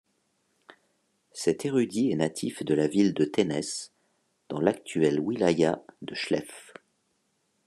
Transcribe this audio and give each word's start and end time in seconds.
Cet 1.31 1.63
érudit 1.65 2.09
est 2.09 2.15
natif 2.15 2.63
de 2.65 2.73
la 2.73 2.87
ville 2.87 3.13
de 3.13 3.23
Ténès 3.23 3.91
dans 4.49 4.59
l'actuelle 4.59 5.19
wilaya 5.19 5.83
de 6.01 6.15
Chlef. 6.15 6.73